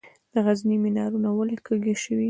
[0.33, 2.19] د غزني منارونه ولې کږه شوي؟